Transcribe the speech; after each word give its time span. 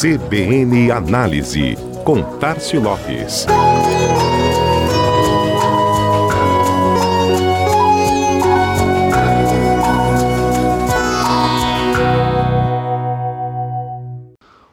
CBN 0.00 0.92
Análise, 0.92 1.76
com 2.04 2.22
Tarcio 2.38 2.80
Lopes. 2.80 3.46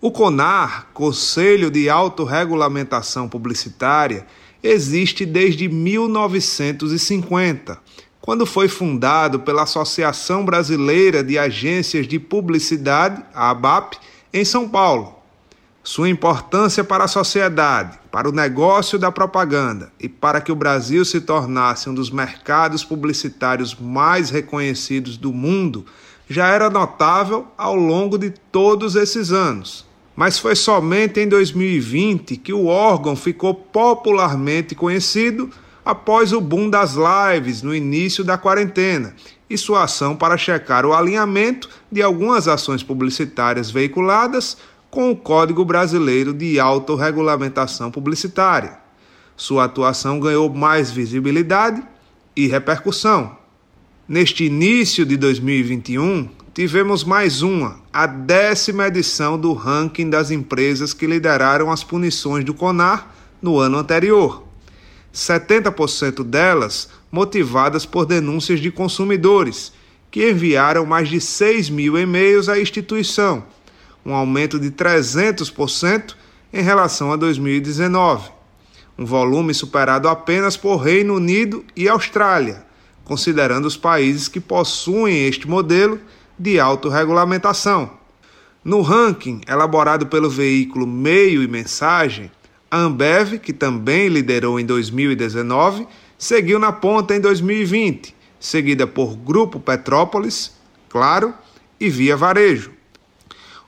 O 0.00 0.12
CONAR, 0.12 0.86
Conselho 0.94 1.68
de 1.68 1.90
Autorregulamentação 1.90 3.28
Publicitária, 3.28 4.24
existe 4.62 5.26
desde 5.26 5.68
1950, 5.68 7.76
quando 8.20 8.46
foi 8.46 8.68
fundado 8.68 9.40
pela 9.40 9.64
Associação 9.64 10.44
Brasileira 10.44 11.24
de 11.24 11.36
Agências 11.36 12.06
de 12.06 12.20
Publicidade, 12.20 13.20
a 13.34 13.50
ABAP, 13.50 13.98
em 14.38 14.44
São 14.44 14.68
Paulo. 14.68 15.16
Sua 15.82 16.08
importância 16.08 16.84
para 16.84 17.04
a 17.04 17.08
sociedade, 17.08 17.98
para 18.10 18.28
o 18.28 18.32
negócio 18.32 18.98
da 18.98 19.10
propaganda 19.10 19.92
e 19.98 20.08
para 20.08 20.40
que 20.40 20.52
o 20.52 20.56
Brasil 20.56 21.04
se 21.04 21.20
tornasse 21.20 21.88
um 21.88 21.94
dos 21.94 22.10
mercados 22.10 22.84
publicitários 22.84 23.74
mais 23.74 24.30
reconhecidos 24.30 25.16
do 25.16 25.32
mundo 25.32 25.86
já 26.28 26.48
era 26.48 26.68
notável 26.68 27.46
ao 27.56 27.74
longo 27.74 28.18
de 28.18 28.30
todos 28.30 28.96
esses 28.96 29.32
anos 29.32 29.88
mas 30.18 30.36
foi 30.36 30.56
somente 30.56 31.20
em 31.20 31.28
2020 31.28 32.38
que 32.38 32.52
o 32.52 32.66
órgão 32.66 33.14
ficou 33.14 33.54
popularmente 33.54 34.74
conhecido 34.74 35.48
após 35.88 36.34
o 36.34 36.40
boom 36.42 36.68
das 36.68 36.96
lives 36.96 37.62
no 37.62 37.74
início 37.74 38.22
da 38.22 38.36
quarentena 38.36 39.14
e 39.48 39.56
sua 39.56 39.84
ação 39.84 40.14
para 40.14 40.36
checar 40.36 40.84
o 40.84 40.92
alinhamento 40.92 41.66
de 41.90 42.02
algumas 42.02 42.46
ações 42.46 42.82
publicitárias 42.82 43.70
veiculadas 43.70 44.58
com 44.90 45.10
o 45.10 45.16
Código 45.16 45.64
Brasileiro 45.64 46.34
de 46.34 46.60
Autorregulamentação 46.60 47.90
Publicitária. 47.90 48.76
Sua 49.34 49.64
atuação 49.64 50.20
ganhou 50.20 50.52
mais 50.52 50.90
visibilidade 50.90 51.82
e 52.36 52.46
repercussão. 52.46 53.38
Neste 54.06 54.44
início 54.44 55.06
de 55.06 55.16
2021, 55.16 56.28
tivemos 56.52 57.02
mais 57.02 57.40
uma, 57.40 57.80
a 57.90 58.06
décima 58.06 58.88
edição 58.88 59.38
do 59.38 59.54
ranking 59.54 60.10
das 60.10 60.30
empresas 60.30 60.92
que 60.92 61.06
lideraram 61.06 61.72
as 61.72 61.82
punições 61.82 62.44
do 62.44 62.52
CONAR 62.52 63.08
no 63.40 63.58
ano 63.58 63.78
anterior. 63.78 64.47
70% 65.12 66.22
delas 66.22 66.88
motivadas 67.10 67.86
por 67.86 68.04
denúncias 68.06 68.60
de 68.60 68.70
consumidores, 68.70 69.72
que 70.10 70.30
enviaram 70.30 70.86
mais 70.86 71.08
de 71.08 71.20
6 71.20 71.70
mil 71.70 71.98
e-mails 71.98 72.48
à 72.48 72.60
instituição, 72.60 73.44
um 74.04 74.14
aumento 74.14 74.58
de 74.58 74.70
300% 74.70 76.14
em 76.52 76.62
relação 76.62 77.12
a 77.12 77.16
2019. 77.16 78.30
Um 78.98 79.04
volume 79.04 79.54
superado 79.54 80.08
apenas 80.08 80.56
por 80.56 80.76
Reino 80.76 81.14
Unido 81.14 81.64
e 81.76 81.88
Austrália, 81.88 82.64
considerando 83.04 83.66
os 83.66 83.76
países 83.76 84.28
que 84.28 84.40
possuem 84.40 85.26
este 85.26 85.48
modelo 85.48 86.00
de 86.38 86.58
autorregulamentação. 86.58 87.90
No 88.64 88.82
ranking 88.82 89.40
elaborado 89.46 90.06
pelo 90.06 90.28
veículo 90.28 90.86
Meio 90.86 91.42
e 91.42 91.48
Mensagem, 91.48 92.30
a 92.70 92.78
Ambev, 92.78 93.38
que 93.38 93.52
também 93.52 94.08
liderou 94.08 94.58
em 94.58 94.66
2019, 94.66 95.86
seguiu 96.16 96.58
na 96.58 96.72
ponta 96.72 97.14
em 97.14 97.20
2020, 97.20 98.14
seguida 98.38 98.86
por 98.86 99.16
Grupo 99.16 99.58
Petrópolis, 99.58 100.52
Claro 100.88 101.34
e 101.80 101.88
Via 101.88 102.16
Varejo. 102.16 102.72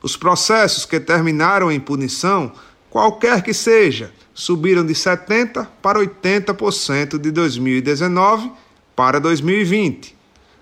Os 0.01 0.17
processos 0.17 0.85
que 0.85 0.99
terminaram 0.99 1.71
em 1.71 1.79
punição, 1.79 2.51
qualquer 2.89 3.43
que 3.43 3.53
seja, 3.53 4.11
subiram 4.33 4.85
de 4.85 4.93
70% 4.93 5.67
para 5.81 5.99
80% 5.99 7.17
de 7.17 7.31
2019 7.31 8.51
para 8.95 9.19
2020 9.19 10.21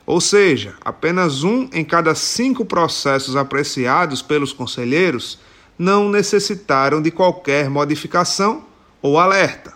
ou 0.10 0.20
seja, 0.20 0.74
apenas 0.84 1.44
um 1.44 1.70
em 1.72 1.86
cada 1.86 2.16
cinco 2.16 2.66
processos 2.66 3.36
apreciados 3.36 4.24
pelos 4.24 4.52
conselheiros 4.52 5.38
não 5.80 6.10
necessitaram 6.10 7.02
de 7.02 7.10
qualquer 7.10 7.70
modificação 7.70 8.66
ou 9.02 9.18
alerta. 9.18 9.74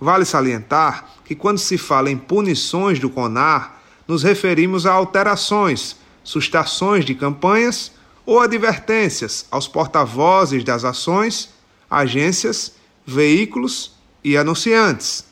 Vale 0.00 0.24
salientar 0.24 1.10
que, 1.24 1.34
quando 1.34 1.58
se 1.58 1.76
fala 1.76 2.08
em 2.08 2.16
punições 2.16 3.00
do 3.00 3.10
CONAR, 3.10 3.80
nos 4.06 4.22
referimos 4.22 4.86
a 4.86 4.92
alterações, 4.92 5.96
sustações 6.22 7.04
de 7.04 7.16
campanhas 7.16 7.90
ou 8.24 8.38
advertências 8.38 9.44
aos 9.50 9.66
porta-vozes 9.66 10.62
das 10.62 10.84
ações, 10.84 11.50
agências, 11.90 12.72
veículos 13.04 13.92
e 14.22 14.36
anunciantes. 14.36 15.24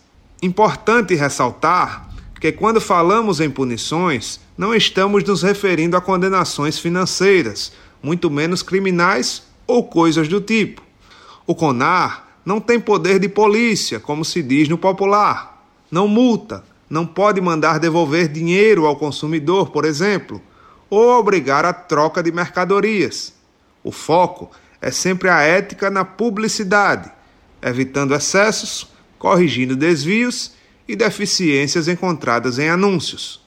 Importante 0.43 1.15
ressaltar 1.15 2.09
que 2.41 2.51
quando 2.51 2.81
falamos 2.81 3.39
em 3.39 3.49
punições, 3.49 4.41
não 4.59 4.75
estamos 4.75 5.23
nos 5.23 5.43
referindo 5.43 5.97
a 5.97 6.01
condenações 6.01 6.77
financeiras, 6.77 7.73
muito 8.03 8.29
menos 8.29 8.65
criminais 8.65 9.45
ou 9.67 9.85
coisas 9.85 10.29
do 10.29 10.41
tipo. 10.41 10.83
O 11.47 11.55
CONAR 11.55 12.27
não 12.45 12.61
tem 12.61 12.81
poder 12.81 13.19
de 13.19 13.29
polícia, 13.29 14.01
como 14.01 14.25
se 14.25 14.43
diz 14.43 14.69
no 14.69 14.79
popular. 14.79 15.65
Não 15.91 16.09
multa, 16.09 16.65
não 16.89 17.07
pode 17.07 17.41
mandar 17.41 17.79
devolver 17.79 18.29
dinheiro 18.29 18.87
ao 18.87 18.97
consumidor, 18.97 19.71
por 19.71 19.85
exemplo, 19.85 20.43
ou 20.91 21.19
obrigar 21.19 21.65
a 21.65 21.73
troca 21.73 22.23
de 22.23 22.31
mercadorias. 22.31 23.35
O 23.83 23.91
foco 23.91 24.51
é 24.81 24.91
sempre 24.91 25.29
a 25.29 25.41
ética 25.41 25.91
na 25.91 26.05
publicidade, 26.05 27.11
evitando 27.63 28.15
excessos, 28.15 28.91
corrigindo 29.19 29.77
desvios 29.77 30.53
e 30.87 30.97
deficiências 30.97 31.89
encontradas 31.89 32.59
em 32.59 32.69
anúncios. 32.69 33.41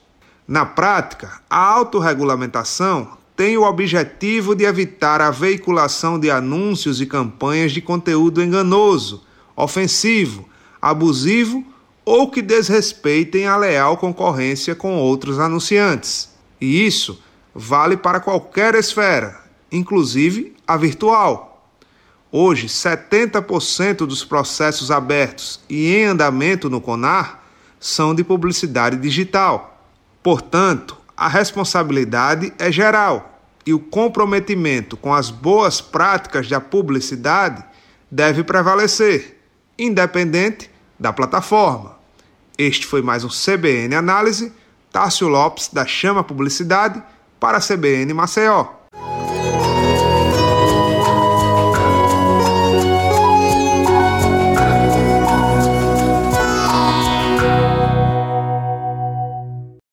Na 0.48 0.64
prática, 0.64 1.40
a 1.50 1.58
autorregulamentação 1.58 3.15
tem 3.36 3.58
o 3.58 3.62
objetivo 3.64 4.54
de 4.54 4.64
evitar 4.64 5.20
a 5.20 5.30
veiculação 5.30 6.18
de 6.18 6.30
anúncios 6.30 7.00
e 7.02 7.06
campanhas 7.06 7.70
de 7.70 7.82
conteúdo 7.82 8.42
enganoso, 8.42 9.22
ofensivo, 9.54 10.48
abusivo 10.80 11.62
ou 12.02 12.30
que 12.30 12.40
desrespeitem 12.40 13.46
a 13.46 13.56
leal 13.56 13.98
concorrência 13.98 14.74
com 14.74 14.96
outros 14.96 15.38
anunciantes. 15.38 16.34
E 16.58 16.86
isso 16.86 17.20
vale 17.54 17.96
para 17.96 18.20
qualquer 18.20 18.74
esfera, 18.74 19.38
inclusive 19.70 20.54
a 20.66 20.76
virtual. 20.76 21.70
Hoje, 22.32 22.68
70% 22.68 24.06
dos 24.06 24.24
processos 24.24 24.90
abertos 24.90 25.60
e 25.68 25.94
em 25.94 26.04
andamento 26.04 26.70
no 26.70 26.80
CONAR 26.80 27.42
são 27.78 28.14
de 28.14 28.24
publicidade 28.24 28.96
digital. 28.96 29.80
Portanto, 30.22 30.96
a 31.16 31.28
responsabilidade 31.28 32.52
é 32.58 32.70
geral 32.70 33.40
e 33.64 33.72
o 33.72 33.78
comprometimento 33.78 34.96
com 34.96 35.14
as 35.14 35.30
boas 35.30 35.80
práticas 35.80 36.48
da 36.48 36.60
publicidade 36.60 37.64
deve 38.10 38.44
prevalecer, 38.44 39.40
independente 39.78 40.70
da 40.98 41.12
plataforma. 41.12 41.96
Este 42.58 42.86
foi 42.86 43.02
mais 43.02 43.24
um 43.24 43.28
CBN 43.28 43.94
Análise. 43.94 44.52
Tássio 44.92 45.28
Lopes, 45.28 45.68
da 45.68 45.84
Chama 45.84 46.24
Publicidade, 46.24 47.02
para 47.38 47.58
a 47.58 47.60
CBN 47.60 48.14
Maceió. 48.14 48.75